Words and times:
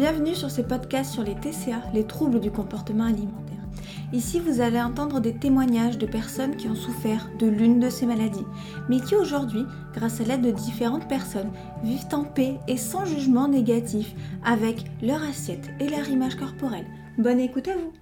Bienvenue 0.00 0.34
sur 0.34 0.50
ce 0.50 0.62
podcast 0.62 1.12
sur 1.12 1.22
les 1.22 1.34
TCA, 1.34 1.82
les 1.92 2.06
troubles 2.06 2.40
du 2.40 2.50
comportement 2.50 3.04
alimentaire. 3.04 3.58
Ici, 4.14 4.40
vous 4.40 4.62
allez 4.62 4.80
entendre 4.80 5.20
des 5.20 5.36
témoignages 5.36 5.98
de 5.98 6.06
personnes 6.06 6.56
qui 6.56 6.68
ont 6.68 6.74
souffert 6.74 7.28
de 7.38 7.46
l'une 7.46 7.80
de 7.80 7.90
ces 7.90 8.06
maladies, 8.06 8.46
mais 8.88 8.98
qui 9.00 9.14
aujourd'hui, 9.14 9.66
grâce 9.92 10.22
à 10.22 10.24
l'aide 10.24 10.40
de 10.40 10.52
différentes 10.52 11.06
personnes, 11.06 11.52
vivent 11.84 12.08
en 12.12 12.24
paix 12.24 12.54
et 12.66 12.78
sans 12.78 13.04
jugement 13.04 13.46
négatif 13.46 14.14
avec 14.42 14.86
leur 15.02 15.22
assiette 15.22 15.68
et 15.80 15.88
leur 15.90 16.08
image 16.08 16.36
corporelle. 16.36 16.86
Bonne 17.18 17.38
écoute 17.38 17.68
à 17.68 17.76
vous 17.76 17.92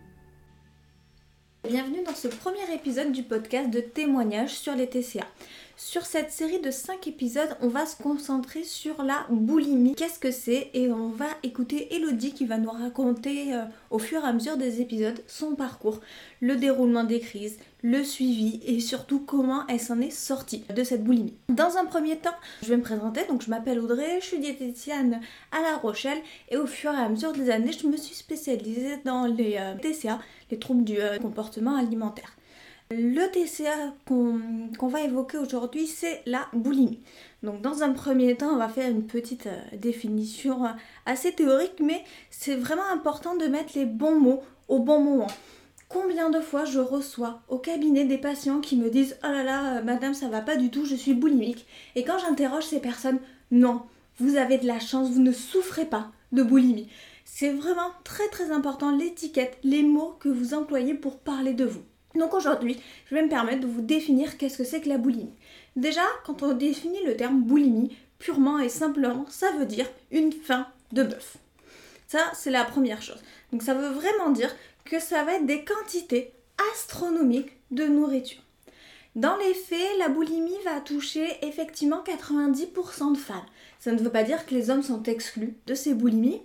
Bienvenue 1.68 2.04
dans 2.06 2.14
ce 2.14 2.28
premier 2.28 2.72
épisode 2.72 3.10
du 3.10 3.24
podcast 3.24 3.70
de 3.70 3.80
témoignages 3.80 4.54
sur 4.54 4.76
les 4.76 4.88
TCA. 4.88 5.26
Sur 5.80 6.06
cette 6.06 6.32
série 6.32 6.58
de 6.58 6.72
5 6.72 7.06
épisodes, 7.06 7.56
on 7.62 7.68
va 7.68 7.86
se 7.86 8.02
concentrer 8.02 8.64
sur 8.64 9.00
la 9.04 9.24
boulimie. 9.30 9.94
Qu'est-ce 9.94 10.18
que 10.18 10.32
c'est 10.32 10.70
Et 10.74 10.90
on 10.90 11.10
va 11.10 11.28
écouter 11.44 11.94
Elodie 11.94 12.32
qui 12.32 12.46
va 12.46 12.58
nous 12.58 12.72
raconter 12.72 13.54
euh, 13.54 13.62
au 13.90 14.00
fur 14.00 14.24
et 14.24 14.26
à 14.26 14.32
mesure 14.32 14.56
des 14.56 14.80
épisodes 14.80 15.22
son 15.28 15.54
parcours, 15.54 16.00
le 16.40 16.56
déroulement 16.56 17.04
des 17.04 17.20
crises, 17.20 17.60
le 17.82 18.02
suivi 18.02 18.60
et 18.66 18.80
surtout 18.80 19.20
comment 19.20 19.68
elle 19.68 19.78
s'en 19.78 20.00
est 20.00 20.10
sortie 20.10 20.64
de 20.74 20.82
cette 20.82 21.04
boulimie. 21.04 21.36
Dans 21.48 21.76
un 21.76 21.84
premier 21.84 22.16
temps, 22.16 22.34
je 22.62 22.70
vais 22.70 22.76
me 22.76 22.82
présenter. 22.82 23.24
Donc 23.28 23.42
je 23.42 23.50
m'appelle 23.50 23.78
Audrey, 23.78 24.18
je 24.20 24.26
suis 24.26 24.40
diététicienne 24.40 25.20
à 25.52 25.62
La 25.62 25.76
Rochelle 25.76 26.18
et 26.48 26.56
au 26.56 26.66
fur 26.66 26.92
et 26.92 26.96
à 26.96 27.08
mesure 27.08 27.32
des 27.32 27.50
années, 27.50 27.70
je 27.70 27.86
me 27.86 27.96
suis 27.96 28.16
spécialisée 28.16 28.96
dans 29.04 29.26
les 29.26 29.56
euh, 29.60 29.76
TCA, 29.76 30.18
les 30.50 30.58
troubles 30.58 30.82
du 30.82 30.98
euh, 30.98 31.18
comportement 31.18 31.76
alimentaire. 31.76 32.32
Le 32.90 33.26
TCA 33.30 33.92
qu'on 34.06 34.88
va 34.88 35.02
évoquer 35.02 35.36
aujourd'hui, 35.36 35.86
c'est 35.86 36.22
la 36.24 36.48
boulimie. 36.54 37.02
Donc 37.42 37.60
dans 37.60 37.82
un 37.82 37.92
premier 37.92 38.34
temps, 38.34 38.54
on 38.54 38.56
va 38.56 38.70
faire 38.70 38.90
une 38.90 39.06
petite 39.06 39.46
euh, 39.46 39.76
définition 39.76 40.64
euh, 40.64 40.70
assez 41.04 41.32
théorique, 41.32 41.80
mais 41.80 42.02
c'est 42.30 42.54
vraiment 42.54 42.88
important 42.90 43.36
de 43.36 43.44
mettre 43.44 43.76
les 43.76 43.84
bons 43.84 44.18
mots 44.18 44.40
au 44.68 44.78
bon 44.78 45.00
moment. 45.00 45.26
Combien 45.90 46.30
de 46.30 46.40
fois 46.40 46.64
je 46.64 46.78
reçois 46.78 47.42
au 47.48 47.58
cabinet 47.58 48.06
des 48.06 48.16
patients 48.16 48.60
qui 48.60 48.78
me 48.78 48.88
disent 48.88 49.18
Oh 49.22 49.28
là 49.28 49.44
là, 49.44 49.76
euh, 49.76 49.82
madame, 49.82 50.14
ça 50.14 50.30
va 50.30 50.40
pas 50.40 50.56
du 50.56 50.70
tout, 50.70 50.86
je 50.86 50.94
suis 50.94 51.12
boulimique. 51.12 51.66
Et 51.94 52.04
quand 52.04 52.16
j'interroge 52.18 52.64
ces 52.64 52.80
personnes, 52.80 53.18
non, 53.50 53.82
vous 54.18 54.36
avez 54.36 54.56
de 54.56 54.66
la 54.66 54.80
chance, 54.80 55.10
vous 55.10 55.20
ne 55.20 55.32
souffrez 55.32 55.84
pas 55.84 56.10
de 56.32 56.42
boulimie. 56.42 56.88
C'est 57.26 57.52
vraiment 57.52 57.90
très 58.02 58.28
très 58.28 58.50
important 58.50 58.96
l'étiquette, 58.96 59.58
les 59.62 59.82
mots 59.82 60.16
que 60.20 60.30
vous 60.30 60.54
employez 60.54 60.94
pour 60.94 61.18
parler 61.18 61.52
de 61.52 61.66
vous. 61.66 61.82
Donc 62.18 62.34
aujourd'hui, 62.34 62.80
je 63.06 63.14
vais 63.14 63.22
me 63.22 63.28
permettre 63.28 63.60
de 63.60 63.66
vous 63.66 63.80
définir 63.80 64.36
qu'est-ce 64.36 64.58
que 64.58 64.64
c'est 64.64 64.80
que 64.80 64.88
la 64.88 64.98
boulimie. 64.98 65.32
Déjà, 65.76 66.02
quand 66.24 66.42
on 66.42 66.52
définit 66.52 67.04
le 67.06 67.16
terme 67.16 67.40
boulimie, 67.42 67.96
purement 68.18 68.58
et 68.58 68.68
simplement, 68.68 69.24
ça 69.28 69.50
veut 69.52 69.66
dire 69.66 69.86
une 70.10 70.32
faim 70.32 70.66
de 70.92 71.04
bœuf. 71.04 71.36
Ça, 72.08 72.30
c'est 72.34 72.50
la 72.50 72.64
première 72.64 73.02
chose. 73.02 73.22
Donc 73.52 73.62
ça 73.62 73.74
veut 73.74 73.90
vraiment 73.90 74.30
dire 74.30 74.54
que 74.84 74.98
ça 74.98 75.24
va 75.24 75.34
être 75.34 75.46
des 75.46 75.64
quantités 75.64 76.32
astronomiques 76.72 77.52
de 77.70 77.84
nourriture. 77.84 78.42
Dans 79.14 79.36
les 79.36 79.54
faits, 79.54 79.98
la 79.98 80.08
boulimie 80.08 80.58
va 80.64 80.80
toucher 80.80 81.26
effectivement 81.42 82.02
90% 82.04 83.12
de 83.12 83.18
femmes. 83.18 83.44
Ça 83.80 83.92
ne 83.92 83.98
veut 83.98 84.10
pas 84.10 84.22
dire 84.22 84.46
que 84.46 84.54
les 84.54 84.70
hommes 84.70 84.82
sont 84.82 85.02
exclus 85.04 85.56
de 85.66 85.74
ces 85.74 85.94
boulimies. 85.94 86.40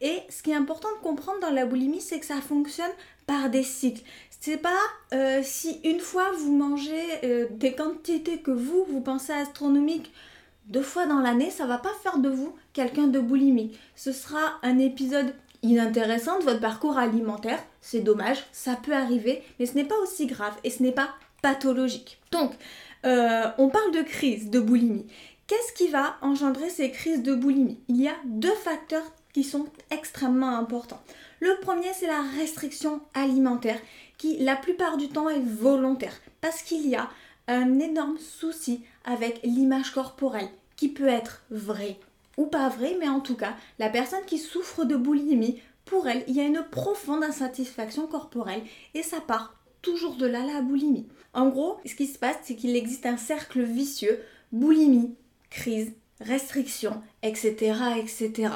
Et 0.00 0.20
ce 0.28 0.42
qui 0.42 0.50
est 0.50 0.54
important 0.54 0.88
de 0.96 1.02
comprendre 1.02 1.40
dans 1.40 1.50
la 1.50 1.66
boulimie, 1.66 2.00
c'est 2.00 2.20
que 2.20 2.26
ça 2.26 2.40
fonctionne 2.40 2.90
par 3.26 3.50
des 3.50 3.62
cycles. 3.62 4.02
C'est 4.40 4.58
pas 4.58 4.78
euh, 5.12 5.40
si 5.42 5.80
une 5.84 6.00
fois 6.00 6.30
vous 6.38 6.54
mangez 6.54 7.04
euh, 7.24 7.46
des 7.50 7.72
quantités 7.72 8.38
que 8.38 8.50
vous, 8.50 8.84
vous 8.88 9.00
pensez 9.00 9.32
astronomiques 9.32 10.12
deux 10.66 10.82
fois 10.82 11.06
dans 11.06 11.20
l'année, 11.20 11.50
ça 11.50 11.66
va 11.66 11.78
pas 11.78 11.92
faire 12.02 12.18
de 12.18 12.28
vous 12.28 12.54
quelqu'un 12.72 13.06
de 13.06 13.18
boulimique. 13.18 13.78
Ce 13.96 14.12
sera 14.12 14.58
un 14.62 14.78
épisode 14.78 15.34
inintéressant 15.62 16.38
de 16.38 16.44
votre 16.44 16.60
parcours 16.60 16.98
alimentaire. 16.98 17.58
C'est 17.80 18.00
dommage, 18.00 18.44
ça 18.52 18.76
peut 18.76 18.92
arriver, 18.92 19.42
mais 19.58 19.66
ce 19.66 19.74
n'est 19.74 19.84
pas 19.84 19.98
aussi 20.02 20.26
grave 20.26 20.54
et 20.64 20.70
ce 20.70 20.82
n'est 20.82 20.92
pas 20.92 21.08
pathologique. 21.42 22.20
Donc, 22.30 22.52
euh, 23.06 23.44
on 23.58 23.68
parle 23.68 23.92
de 23.92 24.02
crise 24.02 24.50
de 24.50 24.60
boulimie. 24.60 25.06
Qu'est-ce 25.46 25.72
qui 25.72 25.88
va 25.88 26.16
engendrer 26.20 26.68
ces 26.68 26.90
crises 26.90 27.22
de 27.22 27.34
boulimie? 27.34 27.80
Il 27.88 28.00
y 28.00 28.08
a 28.08 28.16
deux 28.26 28.54
facteurs 28.54 29.10
sont 29.44 29.66
extrêmement 29.90 30.56
importants. 30.56 31.02
Le 31.40 31.58
premier, 31.60 31.92
c'est 31.92 32.06
la 32.06 32.22
restriction 32.38 33.00
alimentaire 33.14 33.80
qui, 34.16 34.38
la 34.38 34.56
plupart 34.56 34.96
du 34.96 35.08
temps, 35.08 35.28
est 35.28 35.40
volontaire 35.40 36.14
parce 36.40 36.62
qu'il 36.62 36.88
y 36.88 36.96
a 36.96 37.08
un 37.46 37.78
énorme 37.78 38.18
souci 38.18 38.82
avec 39.04 39.40
l'image 39.42 39.92
corporelle 39.92 40.48
qui 40.76 40.88
peut 40.88 41.08
être 41.08 41.42
vraie 41.50 41.98
ou 42.36 42.46
pas 42.46 42.68
vraie, 42.68 42.96
mais 43.00 43.08
en 43.08 43.20
tout 43.20 43.36
cas, 43.36 43.56
la 43.78 43.88
personne 43.90 44.24
qui 44.24 44.38
souffre 44.38 44.84
de 44.84 44.96
boulimie, 44.96 45.60
pour 45.84 46.06
elle, 46.06 46.22
il 46.28 46.36
y 46.36 46.40
a 46.40 46.44
une 46.44 46.64
profonde 46.70 47.24
insatisfaction 47.24 48.06
corporelle 48.06 48.62
et 48.94 49.02
ça 49.02 49.20
part 49.20 49.54
toujours 49.82 50.16
de 50.16 50.26
là 50.26 50.44
la 50.44 50.60
boulimie. 50.60 51.08
En 51.32 51.48
gros, 51.48 51.78
ce 51.84 51.94
qui 51.94 52.06
se 52.06 52.18
passe, 52.18 52.36
c'est 52.42 52.54
qu'il 52.54 52.76
existe 52.76 53.06
un 53.06 53.16
cercle 53.16 53.62
vicieux 53.62 54.20
boulimie, 54.52 55.14
crise, 55.50 55.92
restriction, 56.20 57.02
etc., 57.22 57.74
etc. 57.98 58.50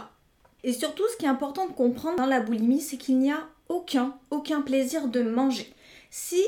Et 0.64 0.72
surtout, 0.72 1.04
ce 1.10 1.16
qui 1.16 1.24
est 1.24 1.28
important 1.28 1.66
de 1.66 1.72
comprendre 1.72 2.16
dans 2.16 2.26
la 2.26 2.40
boulimie, 2.40 2.80
c'est 2.80 2.96
qu'il 2.96 3.18
n'y 3.18 3.32
a 3.32 3.48
aucun, 3.68 4.14
aucun 4.30 4.60
plaisir 4.60 5.08
de 5.08 5.22
manger. 5.22 5.72
Si 6.10 6.42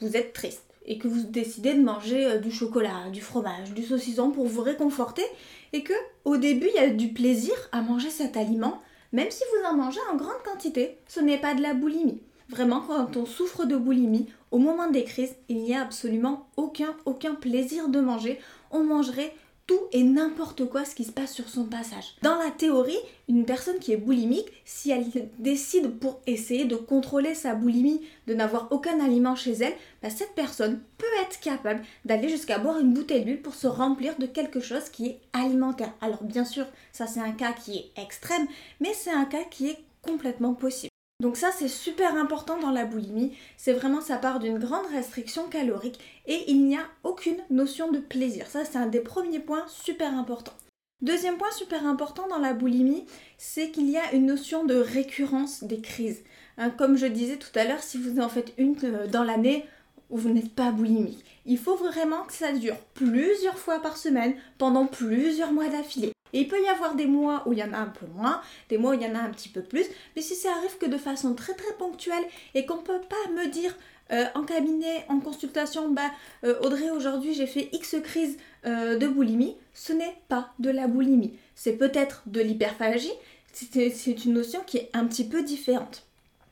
vous 0.00 0.16
êtes 0.16 0.32
triste 0.32 0.64
et 0.86 0.98
que 0.98 1.08
vous 1.08 1.22
décidez 1.22 1.74
de 1.74 1.82
manger 1.82 2.26
euh, 2.26 2.38
du 2.38 2.50
chocolat, 2.50 3.08
du 3.10 3.22
fromage, 3.22 3.72
du 3.72 3.82
saucisson 3.82 4.30
pour 4.30 4.46
vous 4.46 4.60
réconforter, 4.60 5.24
et 5.72 5.82
que 5.82 5.94
au 6.24 6.36
début 6.36 6.68
il 6.74 6.74
y 6.74 6.84
a 6.84 6.90
du 6.90 7.08
plaisir 7.08 7.54
à 7.72 7.80
manger 7.80 8.10
cet 8.10 8.36
aliment, 8.36 8.82
même 9.12 9.30
si 9.30 9.42
vous 9.50 9.66
en 9.66 9.76
mangez 9.76 10.00
en 10.12 10.16
grande 10.16 10.42
quantité, 10.44 10.98
ce 11.08 11.20
n'est 11.20 11.40
pas 11.40 11.54
de 11.54 11.62
la 11.62 11.72
boulimie. 11.72 12.20
Vraiment, 12.50 12.80
quand 12.80 13.16
on 13.16 13.24
souffre 13.24 13.64
de 13.64 13.76
boulimie, 13.76 14.28
au 14.50 14.58
moment 14.58 14.90
des 14.90 15.04
crises, 15.04 15.34
il 15.48 15.62
n'y 15.62 15.74
a 15.74 15.80
absolument 15.80 16.48
aucun, 16.56 16.94
aucun 17.06 17.34
plaisir 17.34 17.88
de 17.88 18.00
manger. 18.00 18.38
On 18.70 18.84
mangerait 18.84 19.34
tout 19.66 19.80
et 19.92 20.02
n'importe 20.02 20.68
quoi 20.68 20.84
ce 20.84 20.94
qui 20.94 21.04
se 21.04 21.12
passe 21.12 21.32
sur 21.32 21.48
son 21.48 21.64
passage. 21.64 22.14
Dans 22.22 22.36
la 22.36 22.50
théorie, 22.50 22.98
une 23.28 23.44
personne 23.44 23.78
qui 23.78 23.92
est 23.92 23.96
boulimique, 23.96 24.48
si 24.64 24.90
elle 24.90 25.06
décide 25.38 25.98
pour 25.98 26.20
essayer 26.26 26.64
de 26.64 26.76
contrôler 26.76 27.34
sa 27.34 27.54
boulimie, 27.54 28.02
de 28.26 28.34
n'avoir 28.34 28.68
aucun 28.70 29.00
aliment 29.00 29.36
chez 29.36 29.52
elle, 29.52 29.74
bah, 30.02 30.10
cette 30.10 30.34
personne 30.34 30.80
peut 30.98 31.06
être 31.22 31.40
capable 31.40 31.82
d'aller 32.04 32.28
jusqu'à 32.28 32.58
boire 32.58 32.78
une 32.78 32.92
bouteille 32.92 33.24
d'huile 33.24 33.42
pour 33.42 33.54
se 33.54 33.66
remplir 33.66 34.16
de 34.18 34.26
quelque 34.26 34.60
chose 34.60 34.90
qui 34.90 35.06
est 35.06 35.20
alimentaire. 35.32 35.94
Alors 36.00 36.22
bien 36.22 36.44
sûr, 36.44 36.66
ça 36.92 37.06
c'est 37.06 37.20
un 37.20 37.32
cas 37.32 37.52
qui 37.52 37.78
est 37.78 38.02
extrême, 38.02 38.46
mais 38.80 38.92
c'est 38.94 39.12
un 39.12 39.24
cas 39.24 39.44
qui 39.50 39.68
est 39.68 39.78
complètement 40.02 40.54
possible. 40.54 40.93
Donc 41.20 41.36
ça 41.36 41.50
c'est 41.52 41.68
super 41.68 42.16
important 42.16 42.58
dans 42.58 42.70
la 42.70 42.84
boulimie, 42.84 43.36
c'est 43.56 43.72
vraiment 43.72 44.00
ça 44.00 44.18
part 44.18 44.40
d'une 44.40 44.58
grande 44.58 44.86
restriction 44.86 45.48
calorique 45.48 46.00
et 46.26 46.50
il 46.50 46.66
n'y 46.66 46.76
a 46.76 46.86
aucune 47.02 47.38
notion 47.50 47.90
de 47.90 47.98
plaisir. 47.98 48.46
Ça 48.48 48.64
c'est 48.64 48.78
un 48.78 48.86
des 48.86 49.00
premiers 49.00 49.38
points 49.38 49.64
super 49.68 50.12
importants. 50.12 50.54
Deuxième 51.02 51.36
point 51.36 51.50
super 51.50 51.86
important 51.86 52.26
dans 52.28 52.38
la 52.38 52.54
boulimie, 52.54 53.04
c'est 53.36 53.70
qu'il 53.70 53.90
y 53.90 53.98
a 53.98 54.14
une 54.14 54.26
notion 54.26 54.64
de 54.64 54.74
récurrence 54.74 55.62
des 55.62 55.80
crises. 55.80 56.22
Hein, 56.56 56.70
comme 56.70 56.96
je 56.96 57.06
disais 57.06 57.36
tout 57.36 57.56
à 57.58 57.64
l'heure, 57.64 57.82
si 57.82 57.98
vous 57.98 58.20
en 58.20 58.28
faites 58.28 58.54
une 58.56 58.76
euh, 58.84 59.06
dans 59.06 59.22
l'année, 59.22 59.66
vous 60.08 60.30
n'êtes 60.30 60.54
pas 60.54 60.70
boulimique. 60.70 61.22
Il 61.44 61.58
faut 61.58 61.76
vraiment 61.76 62.22
que 62.22 62.32
ça 62.32 62.52
dure 62.52 62.78
plusieurs 62.94 63.58
fois 63.58 63.80
par 63.80 63.98
semaine 63.98 64.34
pendant 64.56 64.86
plusieurs 64.86 65.52
mois 65.52 65.68
d'affilée. 65.68 66.13
Et 66.34 66.40
il 66.40 66.48
peut 66.48 66.60
y 66.60 66.68
avoir 66.68 66.96
des 66.96 67.06
mois 67.06 67.44
où 67.46 67.52
il 67.52 67.60
y 67.60 67.62
en 67.62 67.72
a 67.72 67.78
un 67.78 67.86
peu 67.86 68.06
moins, 68.16 68.42
des 68.68 68.76
mois 68.76 68.90
où 68.90 68.94
il 68.94 69.02
y 69.02 69.06
en 69.06 69.14
a 69.14 69.20
un 69.20 69.30
petit 69.30 69.48
peu 69.48 69.62
plus, 69.62 69.86
mais 70.16 70.20
si 70.20 70.34
ça 70.34 70.50
arrive 70.50 70.76
que 70.78 70.86
de 70.86 70.98
façon 70.98 71.32
très 71.34 71.54
très 71.54 71.72
ponctuelle 71.74 72.24
et 72.54 72.66
qu'on 72.66 72.78
ne 72.78 72.82
peut 72.82 73.00
pas 73.08 73.30
me 73.32 73.46
dire 73.46 73.74
euh, 74.12 74.24
en 74.34 74.42
cabinet, 74.42 75.06
en 75.08 75.20
consultation, 75.20 75.90
bah 75.90 76.10
euh, 76.42 76.58
Audrey 76.60 76.90
aujourd'hui 76.90 77.34
j'ai 77.34 77.46
fait 77.46 77.68
X 77.72 77.96
crise 78.02 78.36
euh, 78.66 78.98
de 78.98 79.06
boulimie, 79.06 79.56
ce 79.74 79.92
n'est 79.92 80.16
pas 80.28 80.50
de 80.58 80.70
la 80.70 80.88
boulimie. 80.88 81.38
C'est 81.54 81.74
peut-être 81.74 82.24
de 82.26 82.40
l'hyperphagie, 82.40 83.12
c'est 83.52 84.24
une 84.24 84.34
notion 84.34 84.60
qui 84.66 84.78
est 84.78 84.90
un 84.92 85.06
petit 85.06 85.24
peu 85.24 85.44
différente. 85.44 86.04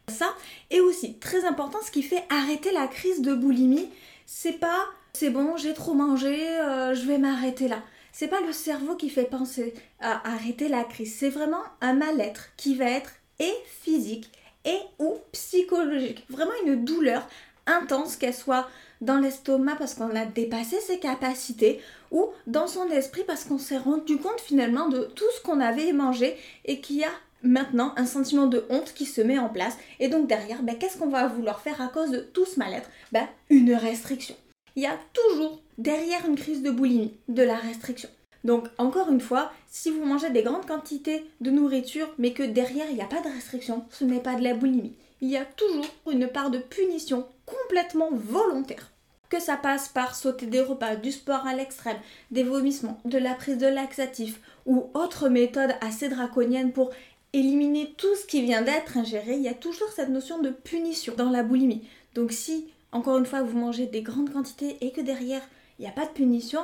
Ça, 0.07 0.33
et 0.71 0.81
aussi 0.81 1.15
très 1.15 1.45
important, 1.45 1.79
ce 1.85 1.91
qui 1.91 2.03
fait 2.03 2.23
arrêter 2.31 2.71
la 2.71 2.87
crise 2.87 3.21
de 3.21 3.35
boulimie, 3.35 3.89
c'est 4.27 4.61
pas 4.61 4.85
c'est 5.13 5.31
bon, 5.31 5.57
j'ai 5.57 5.75
trop 5.75 5.93
mangé, 5.93 6.37
je 6.37 7.07
vais 7.07 7.19
m'arrêter 7.19 7.69
là 7.69 7.83
c'est 8.13 8.29
pas 8.29 8.41
le 8.41 8.53
cerveau 8.53 8.95
qui 8.95 9.09
fait 9.09 9.25
penser 9.25 9.75
à 10.01 10.29
arrêter 10.33 10.69
la 10.69 10.85
crise, 10.85 11.17
c'est 11.19 11.31
vraiment 11.31 11.63
un 11.81 11.95
mal-être 11.95 12.51
qui 12.57 12.77
va 12.77 12.85
être 12.85 13.13
et 13.41 13.53
physique 13.83 14.31
et 14.65 14.79
ou 14.99 15.17
psychologique. 15.33 16.25
Vraiment 16.29 16.53
une 16.65 16.85
douleur 16.85 17.27
intense, 17.67 18.17
qu'elle 18.17 18.35
soit 18.35 18.69
dans 19.01 19.19
l'estomac 19.19 19.77
parce 19.77 19.95
qu'on 19.95 20.15
a 20.15 20.25
dépassé 20.25 20.79
ses 20.81 20.99
capacités 20.99 21.81
ou 22.11 22.29
dans 22.47 22.69
son 22.69 22.89
esprit 22.91 23.25
parce 23.27 23.45
qu'on 23.45 23.59
s'est 23.59 23.79
rendu 23.79 24.17
compte 24.17 24.41
finalement 24.41 24.89
de 24.89 25.05
tout 25.17 25.25
ce 25.37 25.43
qu'on 25.43 25.61
avait 25.61 25.93
mangé 25.93 26.37
et 26.65 26.81
qu'il 26.81 26.97
y 26.97 27.05
a 27.05 27.11
maintenant 27.43 27.93
un 27.97 28.07
sentiment 28.07 28.47
de 28.47 28.65
honte 28.71 28.93
qui 28.95 29.07
se 29.07 29.21
met 29.21 29.39
en 29.39 29.49
place. 29.49 29.77
Et 29.99 30.09
donc 30.09 30.29
derrière 30.29 30.63
ben, 30.63 30.77
qu'est-ce 30.79 30.99
qu'on 30.99 31.09
va 31.09 31.27
vouloir 31.27 31.61
faire 31.61 31.81
à 31.81 31.89
cause 31.89 32.11
de 32.11 32.21
tout 32.21 32.47
ce 32.47 32.59
mal-être? 32.59 32.89
Ben, 33.11 33.27
une 33.51 33.75
restriction 33.75 34.37
il 34.77 34.83
y 34.83 34.87
a 34.87 34.99
toujours 35.13 35.61
derrière 35.79 36.27
une 36.27 36.37
crise 36.37 36.63
de 36.63 36.71
boulimie 36.71 37.15
de 37.29 37.43
la 37.43 37.57
restriction. 37.57 38.09
Donc 38.45 38.69
encore 38.79 39.11
une 39.11 39.21
fois, 39.21 39.53
si 39.69 39.91
vous 39.91 40.05
mangez 40.05 40.31
des 40.31 40.43
grandes 40.43 40.67
quantités 40.67 41.25
de 41.41 41.51
nourriture 41.51 42.09
mais 42.19 42.33
que 42.33 42.43
derrière 42.43 42.87
il 42.91 42.97
n'y 42.97 43.03
a 43.03 43.07
pas 43.07 43.21
de 43.21 43.33
restriction, 43.33 43.85
ce 43.91 44.05
n'est 44.05 44.21
pas 44.21 44.35
de 44.35 44.43
la 44.43 44.55
boulimie. 44.55 44.95
Il 45.21 45.31
y 45.31 45.37
a 45.37 45.45
toujours 45.45 45.87
une 46.11 46.27
part 46.27 46.51
de 46.51 46.59
punition 46.59 47.27
complètement 47.47 48.11
volontaire. 48.13 48.91
Que 49.29 49.41
ça 49.41 49.57
passe 49.57 49.89
par 49.89 50.15
sauter 50.15 50.47
des 50.47 50.61
repas, 50.61 50.97
du 50.97 51.11
sport 51.11 51.47
à 51.47 51.55
l'extrême, 51.55 51.97
des 52.31 52.43
vomissements, 52.43 53.01
de 53.05 53.17
la 53.17 53.35
prise 53.35 53.57
de 53.57 53.67
laxatifs 53.67 54.41
ou 54.67 54.91
autres 54.93 55.29
méthodes 55.29 55.75
assez 55.81 56.09
draconiennes 56.09 56.73
pour 56.73 56.91
éliminer 57.33 57.95
tout 57.97 58.15
ce 58.15 58.27
qui 58.27 58.43
vient 58.43 58.63
d'être 58.63 58.99
ingéré, 58.99 59.35
il 59.35 59.43
y 59.43 59.49
a 59.49 59.55
toujours 59.55 59.89
cette 59.89 60.11
notion 60.11 60.41
de 60.41 60.51
punition 60.51 61.15
dans 61.17 61.31
la 61.31 61.43
boulimie. 61.43 61.87
Donc 62.15 62.33
si, 62.33 62.67
encore 62.93 63.19
une 63.19 63.27
fois, 63.27 63.43
vous 63.43 63.59
mangez 63.59 63.87
des 63.87 64.03
grandes 64.03 64.33
quantités 64.33 64.77
et 64.81 64.93
que 64.93 65.01
derrière, 65.01 65.43
il 65.79 65.83
n'y 65.83 65.89
a 65.89 65.93
pas 65.93 66.07
de 66.07 66.13
punition, 66.13 66.61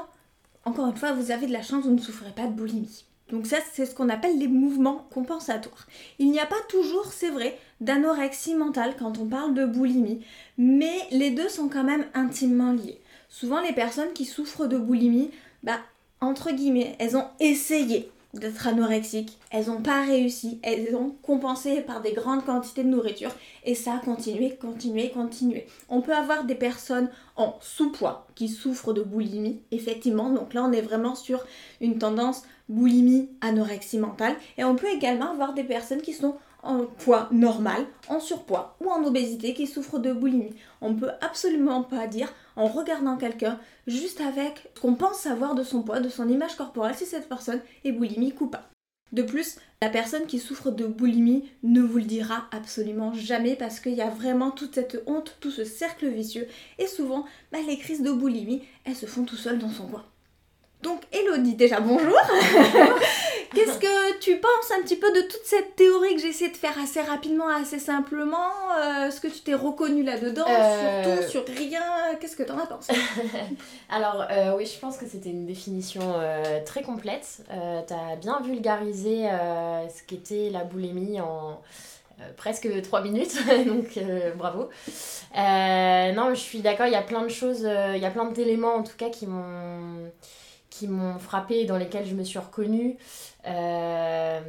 encore 0.65 0.87
une 0.87 0.97
fois, 0.97 1.13
vous 1.13 1.31
avez 1.31 1.47
de 1.47 1.53
la 1.53 1.63
chance, 1.63 1.85
vous 1.85 1.93
ne 1.93 1.99
souffrez 2.01 2.31
pas 2.31 2.47
de 2.47 2.53
boulimie. 2.53 3.05
Donc 3.31 3.47
ça, 3.47 3.59
c'est 3.73 3.87
ce 3.87 3.95
qu'on 3.95 4.09
appelle 4.09 4.39
les 4.39 4.49
mouvements 4.49 5.07
compensatoires. 5.11 5.87
Il 6.19 6.31
n'y 6.31 6.41
a 6.41 6.47
pas 6.47 6.61
toujours, 6.69 7.13
c'est 7.13 7.31
vrai, 7.31 7.59
d'anorexie 7.81 8.55
mentale 8.55 8.95
quand 8.99 9.19
on 9.19 9.27
parle 9.27 9.55
de 9.55 9.67
boulimie, 9.67 10.25
mais 10.57 10.97
les 11.11 11.31
deux 11.31 11.49
sont 11.49 11.69
quand 11.69 11.85
même 11.85 12.07
intimement 12.15 12.73
liés. 12.73 13.01
Souvent, 13.29 13.61
les 13.61 13.75
personnes 13.75 14.13
qui 14.15 14.25
souffrent 14.25 14.67
de 14.67 14.79
boulimie, 14.79 15.31
bah, 15.63 15.81
entre 16.21 16.53
guillemets, 16.53 16.97
elles 16.99 17.17
ont 17.17 17.27
essayé 17.41 18.11
d'être 18.35 18.67
anorexiques, 18.67 19.39
elles 19.51 19.67
n'ont 19.67 19.81
pas 19.81 20.05
réussi, 20.05 20.61
elles 20.63 20.95
ont 20.95 21.17
compensé 21.23 21.81
par 21.81 22.03
des 22.03 22.13
grandes 22.13 22.45
quantités 22.45 22.85
de 22.85 22.89
nourriture. 22.89 23.31
Et 23.65 23.75
ça 23.75 23.95
a 23.95 23.99
continué, 23.99 24.57
continué, 24.57 25.11
continué. 25.11 25.67
On 25.89 26.03
peut 26.03 26.15
avoir 26.15 26.45
des 26.45 26.55
personnes 26.55 27.09
en 27.37 27.57
sous-poids 27.61 28.27
qui 28.35 28.49
souffrent 28.49 28.93
de 28.93 29.03
boulimie, 29.03 29.63
effectivement, 29.71 30.31
donc 30.31 30.55
là 30.55 30.65
on 30.65 30.73
est 30.73 30.83
vraiment 30.83 31.15
sur 31.15 31.47
une 31.81 31.99
tendance 31.99 32.43
boulimie, 32.69 33.31
anorexie 33.41 33.99
mentale. 33.99 34.37
Et 34.59 34.65
on 34.65 34.77
peut 34.77 34.91
également 34.95 35.31
avoir 35.31 35.55
des 35.55 35.65
personnes 35.65 36.03
qui 36.03 36.13
sont 36.13 36.35
en 36.63 36.85
poids 36.85 37.29
normal, 37.31 37.87
en 38.09 38.21
surpoids 38.21 38.77
ou 38.81 38.91
en 38.91 39.05
obésité 39.05 39.55
qui 39.55 39.67
souffrent 39.67 39.99
de 39.99 40.13
boulimie. 40.13 40.55
On 40.81 40.91
ne 40.91 40.99
peut 40.99 41.11
absolument 41.21 41.83
pas 41.83 42.07
dire 42.07 42.33
en 42.57 42.67
regardant 42.67 43.17
quelqu'un 43.17 43.59
juste 43.87 44.21
avec 44.21 44.71
ce 44.75 44.81
qu'on 44.81 44.95
pense 44.95 45.19
savoir 45.19 45.55
de 45.55 45.63
son 45.63 45.83
poids, 45.83 46.01
de 46.01 46.09
son 46.09 46.29
image 46.29 46.57
corporelle 46.57 46.97
si 46.97 47.07
cette 47.07 47.29
personne 47.29 47.61
est 47.85 47.93
boulimique 47.93 48.41
ou 48.41 48.49
pas. 48.49 48.69
De 49.13 49.23
plus, 49.23 49.57
la 49.81 49.89
personne 49.89 50.27
qui 50.27 50.39
souffre 50.39 50.71
de 50.71 50.87
boulimie 50.87 51.49
ne 51.63 51.81
vous 51.81 51.99
le 51.99 52.05
dira 52.05 52.47
absolument 52.51 53.15
jamais 53.15 53.57
parce 53.57 53.81
qu'il 53.81 53.95
y 53.95 54.03
a 54.03 54.11
vraiment 54.11 54.51
toute 54.51 54.75
cette 54.75 55.03
honte, 55.07 55.37
tout 55.41 55.51
ce 55.51 55.65
cercle 55.65 56.09
vicieux 56.09 56.47
et 56.79 56.87
souvent 56.87 57.25
bah, 57.51 57.59
les 57.67 57.79
crises 57.79 58.03
de 58.03 58.13
boulimie, 58.13 58.63
elles 58.85 58.97
se 58.97 59.07
font 59.07 59.25
tout 59.25 59.37
seules 59.37 59.59
dans 59.59 59.71
son 59.71 59.87
coin. 59.87 60.05
Donc 60.83 61.03
Elodie, 61.13 61.55
déjà 61.55 61.81
bonjour. 61.81 62.17
Qu'est-ce 63.55 63.79
que 63.79 64.19
tu 64.21 64.37
penses 64.37 64.71
un 64.79 64.83
petit 64.83 64.97
peu 64.97 65.11
de 65.13 65.23
toute 65.23 65.45
cette 65.45 65.75
théorie 65.77 66.15
que 66.15 66.21
j'ai 66.21 66.29
essayé 66.29 66.51
de 66.51 66.57
faire 66.57 66.79
assez 66.79 67.01
rapidement, 67.01 67.49
assez 67.49 67.79
simplement 67.79 68.51
euh, 68.79 69.09
Est-ce 69.09 69.21
que 69.21 69.29
tu 69.29 69.41
t'es 69.41 69.55
reconnue 69.55 70.03
là-dedans 70.03 70.45
Euh, 70.49 71.27
Surtout, 71.29 71.53
sur 71.53 71.57
rien 71.57 71.83
Qu'est-ce 72.21 72.37
que 72.37 72.43
t'en 72.43 72.59
as 72.59 72.67
pensé 72.67 72.93
Alors 73.91 74.27
euh, 74.31 74.55
oui, 74.57 74.67
je 74.67 74.79
pense 74.79 74.97
que 74.97 75.07
c'était 75.07 75.31
une 75.31 75.47
définition 75.47 76.03
euh, 76.17 76.61
très 76.65 76.83
complète. 76.83 77.39
Euh, 77.51 77.81
T'as 77.87 78.17
bien 78.17 78.41
vulgarisé 78.43 79.29
euh, 79.31 79.89
ce 79.89 80.03
qu'était 80.03 80.51
la 80.51 80.65
boulimie 80.65 81.21
en 81.21 81.61
euh, 82.21 82.25
presque 82.37 82.69
3 82.83 83.01
minutes, 83.03 83.37
donc 83.67 83.97
euh, 83.97 84.33
bravo. 84.35 84.69
Euh, 85.37 86.13
non, 86.13 86.31
je 86.31 86.41
suis 86.41 86.61
d'accord, 86.61 86.87
il 86.87 86.93
y 86.93 86.97
a 86.97 87.03
plein 87.03 87.23
de 87.23 87.29
choses, 87.29 87.65
euh, 87.65 87.93
il 87.97 88.03
y 88.03 88.07
a 88.07 88.11
plein 88.11 88.25
d'éléments 88.27 88.75
en 88.75 88.83
tout 88.83 88.97
cas 88.97 89.09
qui 89.09 89.27
m'ont 89.27 90.11
qui 90.79 90.89
m'ont 90.89 91.19
frappé 91.19 91.61
et 91.61 91.65
dans 91.67 91.77
lesquels 91.79 92.07
je 92.07 92.15
me 92.15 92.25
suis 92.25 92.39
reconnue, 92.39 92.97
Euh, 93.47 94.41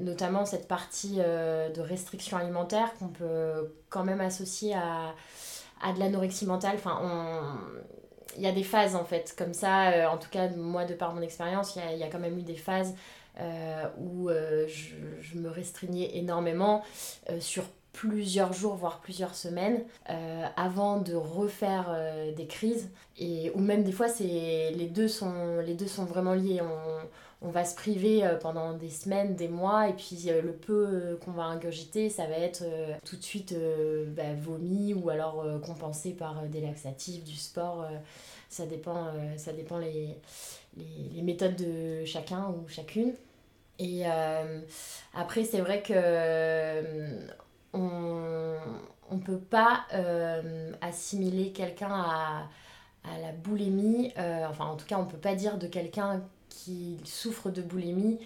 notamment 0.00 0.44
cette 0.46 0.68
partie 0.68 1.16
euh, 1.18 1.70
de 1.70 1.80
restriction 1.80 2.36
alimentaire 2.36 2.92
qu'on 2.98 3.08
peut 3.08 3.72
quand 3.88 4.04
même 4.04 4.20
associer 4.20 4.74
à, 4.74 5.14
à 5.82 5.92
de 5.92 5.98
l'anorexie 5.98 6.46
mentale. 6.46 6.76
Enfin, 6.76 6.98
on- 7.02 7.58
il 8.36 8.42
y 8.42 8.46
a 8.46 8.52
des 8.52 8.62
phases 8.64 8.94
en 8.96 9.04
fait, 9.04 9.34
comme 9.36 9.54
ça, 9.54 9.90
euh, 9.90 10.06
en 10.08 10.18
tout 10.18 10.28
cas 10.30 10.48
moi 10.50 10.84
de 10.84 10.94
par 10.94 11.14
mon 11.14 11.22
expérience, 11.22 11.76
il 11.76 11.98
y 11.98 12.02
a, 12.04 12.08
quand 12.08 12.18
même 12.20 12.38
eu 12.38 12.42
des 12.42 12.56
phases 12.56 12.94
où 13.98 14.28
je, 14.30 15.38
me 15.38 15.48
restreignais 15.50 16.16
énormément 16.16 16.82
sur 17.40 17.64
plusieurs 18.08 18.52
jours, 18.52 18.74
voire 18.74 19.00
plusieurs 19.00 19.34
semaines, 19.34 19.82
euh, 20.10 20.46
avant 20.56 21.00
de 21.00 21.14
refaire 21.14 21.86
euh, 21.88 22.32
des 22.32 22.46
crises. 22.46 22.90
Et, 23.18 23.50
ou 23.54 23.60
même 23.60 23.82
des 23.82 23.92
fois, 23.92 24.08
les, 24.20 24.90
deux 24.92 25.08
sont, 25.08 25.60
les 25.64 25.74
deux 25.74 25.86
sont 25.86 26.04
vraiment 26.04 26.34
liés. 26.34 26.60
On, 26.60 27.48
on 27.48 27.50
va 27.50 27.64
se 27.64 27.74
priver 27.74 28.24
euh, 28.24 28.36
pendant 28.36 28.74
des 28.74 28.90
semaines, 28.90 29.34
des 29.36 29.48
mois, 29.48 29.88
et 29.88 29.94
puis 29.94 30.28
le 30.42 30.52
peu 30.52 31.18
qu'on 31.24 31.32
va 31.32 31.44
ingurgiter, 31.44 32.10
ça 32.10 32.26
va 32.26 32.36
être 32.36 32.64
tout 33.04 33.16
de 33.16 33.22
suite 33.22 33.54
bah, 34.08 34.34
vomi 34.40 34.94
ou 34.94 35.08
alors 35.08 35.44
compensé 35.64 36.12
par 36.12 36.42
des 36.44 36.60
laxatifs, 36.60 37.24
du 37.24 37.36
sport. 37.36 37.86
ça 38.48 38.66
dépend, 38.66 39.12
ça 39.36 39.52
dépend 39.52 39.78
les, 39.78 40.16
les, 40.76 41.22
méthodes 41.22 41.56
de 41.56 42.04
chacun 42.04 42.48
ou 42.48 42.68
chacune. 42.68 43.12
Et 43.78 44.04
après, 45.14 45.44
c'est 45.44 45.60
vrai 45.60 45.82
que 45.82 45.92
on 47.74 48.56
on 49.10 49.18
peut 49.18 49.38
pas 49.38 49.84
euh, 49.92 50.72
assimiler 50.80 51.52
quelqu'un 51.52 51.92
à, 51.92 52.48
la 53.20 53.32
boulimie. 53.32 54.12
euh, 54.18 54.46
enfin, 54.48 54.64
en 54.64 54.76
tout 54.76 54.86
cas, 54.86 54.98
on 54.98 55.04
peut 55.04 55.18
pas 55.18 55.34
dire 55.34 55.58
de 55.58 55.66
quelqu'un 55.66 56.22
qui 56.48 56.98
souffre 57.04 57.50
de 57.50 57.60
boulimie 57.60 58.18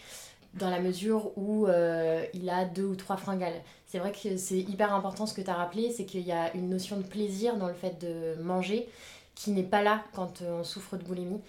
dans 0.55 0.71
la 0.71 0.81
mesure 0.81 1.37
où 1.37 1.67
euh, 1.67 2.25
il 2.33 2.49
a 2.49 2.65
deux 2.65 2.85
ou 2.85 2.95
trois 2.95 3.17
fringales. 3.17 3.61
C'est 3.87 3.99
vrai 3.99 4.13
que 4.13 4.37
c'est 4.37 4.59
hyper 4.59 4.95
important 4.95 5.27
ce 5.27 5.35
que 5.35 5.41
tu 5.41 5.51
as 5.51 5.55
rappelé, 5.55 5.91
c'est 5.91 6.05
qu'il 6.05 6.21
y 6.21 6.33
a 6.33 6.55
une 6.55 6.69
notion 6.69 6.97
de 6.97 7.03
plaisir 7.03 7.57
dans 7.57 7.67
le 7.67 7.75
fait 7.75 8.01
de 8.01 8.41
manger 8.43 8.89
qui 9.35 9.51
n'est 9.51 9.63
pas 9.63 9.83
là 9.83 10.05
quand 10.15 10.43
on 10.43 10.63
souffre 10.65 10.97
de 10.97 11.05
boulimie. 11.05 11.41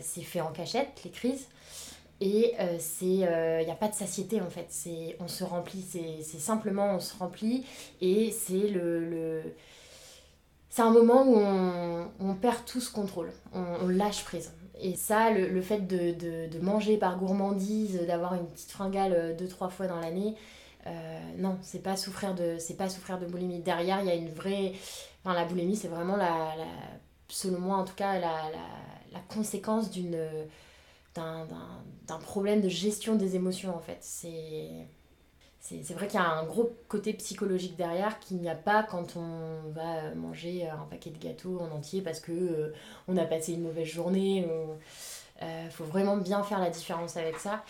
C'est 0.00 0.22
fait 0.22 0.40
en 0.40 0.50
cachette, 0.50 1.00
les 1.04 1.10
crises. 1.10 1.46
Et 2.20 2.54
euh, 2.60 2.76
c'est, 2.80 3.04
il 3.06 3.64
n'y 3.64 3.70
a 3.70 3.76
pas 3.76 3.88
de 3.88 3.94
satiété 3.94 4.40
en 4.40 4.50
fait. 4.50 4.66
C'est, 4.70 5.16
on 5.20 5.28
se 5.28 5.44
remplit, 5.44 5.82
c'est, 5.82 6.22
simplement 6.38 6.94
on 6.94 7.00
se 7.00 7.16
remplit 7.16 7.64
et 8.00 8.30
c'est 8.32 8.68
le, 8.68 9.08
le- 9.08 9.42
c'est 10.70 10.82
un 10.82 10.90
moment 10.90 11.22
où 11.22 11.36
on, 11.36 12.08
on 12.20 12.34
perd 12.34 12.64
tout 12.66 12.80
ce 12.80 12.92
contrôle, 12.92 13.32
on, 13.54 13.88
lâche 13.88 14.24
prise. 14.24 14.52
Et 14.80 14.94
ça, 14.94 15.30
le, 15.30 15.48
le 15.48 15.60
fait 15.62 15.80
de, 15.86 16.12
de, 16.46 16.58
manger 16.60 16.98
par 16.98 17.18
gourmandise, 17.18 18.00
d'avoir 18.06 18.34
une 18.34 18.46
petite 18.46 18.70
fringale 18.70 19.12
euh, 19.12 19.34
deux 19.36 19.48
trois 19.48 19.70
fois 19.70 19.86
dans 19.86 19.98
l'année, 19.98 20.36
euh, 20.86 21.18
non, 21.36 21.58
c'est 21.62 21.82
pas 21.82 21.96
souffrir 21.96 22.34
de, 22.34 22.56
c'est 22.58 22.76
pas 22.76 22.88
souffrir 22.88 23.18
de 23.18 23.26
boulimie. 23.26 23.60
Derrière, 23.60 24.00
il 24.02 24.06
y 24.06 24.10
a 24.10 24.14
une 24.14 24.30
vraie, 24.32 24.72
enfin 25.24 25.34
la 25.34 25.44
boulimie, 25.46 25.74
c'est 25.76 25.88
vraiment 25.88 26.16
la, 26.16 26.54
la, 26.56 26.66
selon 27.28 27.58
moi 27.60 27.76
en 27.78 27.84
tout 27.84 27.94
cas, 27.96 28.14
la, 28.14 28.20
la, 28.20 28.66
la 29.12 29.20
conséquence 29.28 29.90
d'une 29.90 30.16
d'un, 31.18 32.18
problème 32.18 32.60
de 32.60 32.68
gestion 32.68 33.14
des 33.14 33.36
émotions 33.36 33.74
en 33.74 33.80
fait. 33.80 33.98
C'est 34.00 34.86
c'est 35.60 35.92
vrai 35.92 36.06
qu'il 36.06 36.18
y 36.18 36.22
a 36.22 36.26
un 36.26 36.44
gros 36.44 36.74
côté 36.88 37.12
psychologique 37.12 37.76
derrière 37.76 38.18
qu'il 38.20 38.38
n'y 38.38 38.48
a 38.48 38.54
pas 38.54 38.82
quand 38.82 39.16
on 39.16 39.68
va 39.72 40.14
manger 40.14 40.66
un 40.66 40.86
paquet 40.88 41.10
de 41.10 41.18
gâteaux 41.18 41.60
en 41.60 41.70
entier 41.76 42.00
parce 42.00 42.20
que 42.20 42.32
euh, 42.32 42.72
on 43.06 43.18
a 43.18 43.26
passé 43.26 43.52
une 43.52 43.64
mauvaise 43.64 43.88
journée. 43.88 44.48
Il 45.42 45.70
faut 45.70 45.84
vraiment 45.84 46.16
bien 46.16 46.42
faire 46.42 46.58
la 46.58 46.70
différence 46.70 47.18
avec 47.18 47.36
ça. 47.36 47.64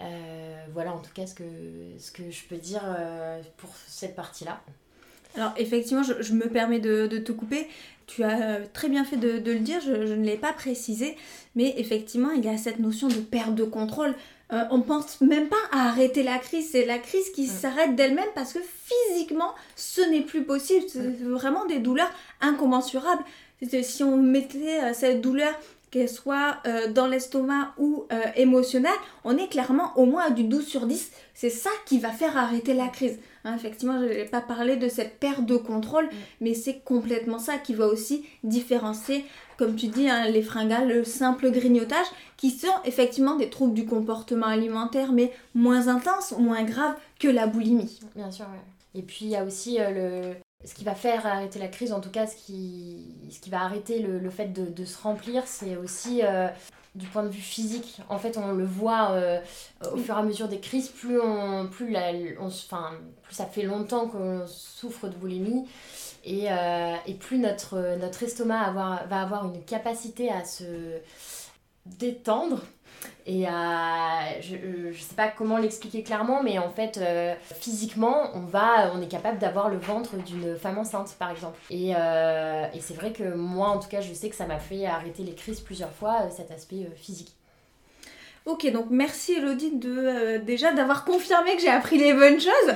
Euh, 0.00 0.66
voilà 0.72 0.94
en 0.94 0.98
tout 0.98 1.12
cas 1.12 1.26
ce 1.26 1.34
que, 1.34 1.44
ce 1.98 2.10
que 2.10 2.30
je 2.30 2.44
peux 2.46 2.56
dire 2.56 2.82
euh, 2.84 3.42
pour 3.58 3.70
cette 3.86 4.16
partie-là. 4.16 4.60
Alors 5.36 5.52
effectivement, 5.56 6.02
je, 6.02 6.14
je 6.20 6.32
me 6.34 6.48
permets 6.48 6.80
de, 6.80 7.06
de 7.06 7.18
te 7.18 7.32
couper. 7.32 7.66
Tu 8.06 8.24
as 8.24 8.42
euh, 8.42 8.58
très 8.72 8.88
bien 8.88 9.04
fait 9.04 9.16
de, 9.16 9.38
de 9.38 9.52
le 9.52 9.60
dire, 9.60 9.80
je, 9.80 10.06
je 10.06 10.14
ne 10.14 10.24
l'ai 10.24 10.36
pas 10.36 10.52
précisé, 10.52 11.16
mais 11.54 11.74
effectivement, 11.78 12.30
il 12.32 12.44
y 12.44 12.48
a 12.48 12.56
cette 12.56 12.80
notion 12.80 13.06
de 13.08 13.14
perte 13.14 13.54
de 13.54 13.62
contrôle. 13.64 14.14
Euh, 14.52 14.64
on 14.72 14.80
pense 14.80 15.20
même 15.20 15.46
pas 15.46 15.62
à 15.70 15.88
arrêter 15.90 16.24
la 16.24 16.38
crise, 16.38 16.70
c'est 16.72 16.84
la 16.84 16.98
crise 16.98 17.30
qui 17.30 17.44
Mm. 17.44 17.46
s'arrête 17.46 17.94
d'elle-même 17.94 18.28
parce 18.34 18.52
que 18.52 18.58
physiquement, 18.84 19.54
ce 19.76 20.00
n'est 20.00 20.22
plus 20.22 20.42
possible. 20.42 20.84
C'est 20.88 21.22
vraiment 21.22 21.66
des 21.66 21.78
douleurs 21.78 22.10
incommensurables. 22.40 23.22
Si 23.82 24.02
on 24.02 24.16
mettait 24.16 24.80
euh, 24.82 24.92
cette 24.92 25.20
douleur 25.20 25.52
qu'elle 25.90 26.08
soit 26.08 26.58
euh, 26.66 26.92
dans 26.92 27.06
l'estomac 27.06 27.74
ou 27.78 28.04
euh, 28.12 28.20
émotionnelle, 28.36 28.92
on 29.24 29.36
est 29.36 29.48
clairement 29.48 29.92
au 29.96 30.06
moins 30.06 30.26
à 30.26 30.30
du 30.30 30.44
12 30.44 30.66
sur 30.66 30.86
10. 30.86 31.10
C'est 31.34 31.50
ça 31.50 31.70
qui 31.86 31.98
va 31.98 32.10
faire 32.10 32.36
arrêter 32.36 32.74
la 32.74 32.88
crise. 32.88 33.18
Hein, 33.44 33.54
effectivement, 33.56 34.00
je 34.00 34.06
n'ai 34.06 34.24
pas 34.24 34.40
parlé 34.40 34.76
de 34.76 34.88
cette 34.88 35.18
perte 35.18 35.46
de 35.46 35.56
contrôle, 35.56 36.08
mais 36.40 36.54
c'est 36.54 36.80
complètement 36.80 37.38
ça 37.38 37.56
qui 37.58 37.74
va 37.74 37.86
aussi 37.86 38.24
différencier, 38.44 39.24
comme 39.56 39.76
tu 39.76 39.86
dis, 39.86 40.08
hein, 40.08 40.28
les 40.28 40.42
fringales, 40.42 40.88
le 40.88 41.04
simple 41.04 41.50
grignotage, 41.50 42.06
qui 42.36 42.50
sont 42.50 42.68
effectivement 42.84 43.36
des 43.36 43.48
troubles 43.48 43.74
du 43.74 43.86
comportement 43.86 44.46
alimentaire, 44.46 45.12
mais 45.12 45.32
moins 45.54 45.88
intenses, 45.88 46.34
moins 46.38 46.64
graves 46.64 46.96
que 47.18 47.28
la 47.28 47.46
boulimie. 47.46 48.00
Bien 48.14 48.30
sûr, 48.30 48.46
ouais. 48.46 48.60
Et 48.94 49.02
puis 49.02 49.26
il 49.26 49.28
y 49.28 49.36
a 49.36 49.44
aussi 49.44 49.80
euh, 49.80 49.90
le, 49.90 50.34
Ce 50.64 50.74
qui 50.74 50.84
va 50.84 50.94
faire 50.94 51.26
arrêter 51.26 51.58
la 51.58 51.68
crise, 51.68 51.92
en 51.92 52.00
tout 52.00 52.10
cas, 52.10 52.26
ce 52.26 52.36
qui, 52.36 53.14
ce 53.30 53.40
qui 53.40 53.48
va 53.48 53.62
arrêter 53.62 54.00
le, 54.00 54.30
fait 54.30 54.52
de, 54.52 54.84
se 54.84 55.02
remplir, 55.02 55.46
c'est 55.46 55.76
aussi 55.76 56.20
euh, 56.22 56.48
du 56.94 57.06
point 57.06 57.22
de 57.22 57.28
vue 57.28 57.40
physique. 57.40 58.00
En 58.10 58.18
fait, 58.18 58.36
on 58.36 58.52
le 58.52 58.66
voit 58.66 59.12
euh, 59.12 59.40
au 59.92 59.96
fur 59.96 60.14
et 60.14 60.18
à 60.18 60.22
mesure 60.22 60.48
des 60.48 60.60
crises, 60.60 60.88
plus, 60.88 61.18
on, 61.18 61.66
plus, 61.66 61.90
la, 61.90 62.12
enfin, 62.40 62.92
plus 63.22 63.34
ça 63.34 63.46
fait 63.46 63.62
longtemps 63.62 64.06
qu'on 64.08 64.46
souffre 64.46 65.08
de 65.08 65.14
boulimie. 65.14 65.66
Et, 66.24 66.52
euh, 66.52 66.94
et, 67.06 67.14
plus 67.14 67.38
notre, 67.38 67.96
notre 67.96 68.22
estomac 68.22 68.72
va 68.72 69.22
avoir 69.22 69.46
une 69.46 69.64
capacité 69.64 70.30
à 70.30 70.44
se 70.44 71.00
détendre 71.86 72.60
et 73.26 73.44
je 74.40 74.56
ne 74.88 74.92
sais 74.92 75.14
pas 75.14 75.28
comment 75.28 75.58
l'expliquer 75.58 76.02
clairement, 76.02 76.42
mais 76.42 76.58
en 76.58 76.70
fait, 76.70 76.98
euh, 76.98 77.34
physiquement, 77.60 78.30
on, 78.34 78.40
va, 78.40 78.92
on 78.94 79.00
est 79.02 79.08
capable 79.08 79.38
d'avoir 79.38 79.68
le 79.68 79.78
ventre 79.78 80.16
d'une 80.16 80.56
femme 80.56 80.78
enceinte, 80.78 81.14
par 81.18 81.30
exemple. 81.30 81.58
Et, 81.70 81.92
euh, 81.96 82.66
et 82.74 82.80
c'est 82.80 82.94
vrai 82.94 83.12
que 83.12 83.34
moi, 83.34 83.68
en 83.68 83.78
tout 83.78 83.88
cas, 83.88 84.00
je 84.00 84.12
sais 84.12 84.28
que 84.28 84.36
ça 84.36 84.46
m'a 84.46 84.58
fait 84.58 84.86
arrêter 84.86 85.22
les 85.22 85.34
crises 85.34 85.60
plusieurs 85.60 85.92
fois, 85.92 86.22
euh, 86.22 86.30
cet 86.34 86.50
aspect 86.50 86.90
physique. 86.96 87.32
Ok, 88.46 88.70
donc 88.72 88.86
merci 88.90 89.34
Elodie 89.34 89.76
de, 89.76 90.38
déjà 90.38 90.72
d'avoir 90.72 91.04
confirmé 91.04 91.54
que 91.56 91.62
j'ai 91.62 91.68
appris 91.68 91.98
les 91.98 92.14
bonnes 92.14 92.40
choses. 92.40 92.74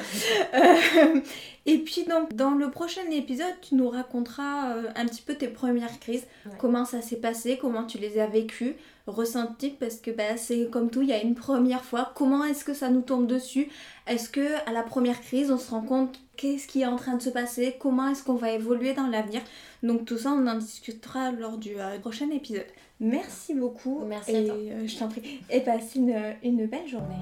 et 1.67 1.79
puis 1.79 2.05
donc 2.05 2.35
dans 2.35 2.51
le 2.51 2.71
prochain 2.71 3.11
épisode, 3.11 3.55
tu 3.63 3.75
nous 3.75 3.89
raconteras 3.89 4.75
un 4.95 5.07
petit 5.07 5.23
peu 5.23 5.35
tes 5.35 5.49
premières 5.49 5.99
crises, 6.01 6.27
comment 6.59 6.85
ça 6.85 7.01
s'est 7.01 7.17
passé, 7.17 7.59
comment 7.59 7.85
tu 7.85 7.97
les 7.97 8.21
as 8.21 8.27
vécues, 8.27 8.77
ressenti 9.07 9.71
parce 9.71 9.97
que 9.97 10.11
bah, 10.11 10.37
c'est 10.37 10.71
comme 10.71 10.91
tout, 10.91 11.03
il 11.03 11.09
y 11.09 11.13
a 11.13 11.23
une 11.23 11.35
première 11.35 11.85
fois. 11.85 12.13
Comment 12.15 12.45
est-ce 12.45 12.65
que 12.65 12.75
ça 12.75 12.91
nous 12.91 13.03
tombe 13.03 13.27
dessus? 13.27 13.69
Est-ce 14.07 14.29
que 14.29 14.69
à 14.69 14.73
la 14.73 14.83
première 14.83 15.21
crise, 15.21 15.51
on 15.51 15.59
se 15.59 15.71
rend 15.71 15.83
compte 15.83 16.19
qu'est-ce 16.37 16.67
qui 16.67 16.83
est 16.83 16.87
en 16.87 16.97
train 16.97 17.17
de 17.17 17.23
se 17.23 17.31
passer? 17.31 17.77
Comment 17.79 18.09
est-ce 18.09 18.23
qu'on 18.23 18.35
va 18.35 18.51
évoluer 18.51 18.95
dans 18.95 19.07
l'avenir? 19.07 19.43
Donc 19.83 20.05
tout 20.05 20.19
ça, 20.19 20.33
on 20.33 20.47
en 20.47 20.57
discutera 20.57 21.33
lors 21.33 21.59
du 21.59 21.79
euh, 21.79 21.99
prochain 21.99 22.31
épisode. 22.31 22.67
Merci 23.01 23.55
beaucoup. 23.55 24.03
Merci 24.07 24.33
et, 24.33 24.51
euh, 24.51 24.87
je 24.87 24.99
t'en 24.99 25.09
prie. 25.09 25.41
Et 25.51 25.61
passe 25.61 25.95
une, 25.95 26.15
une 26.43 26.67
belle 26.67 26.89
journée. 26.89 27.17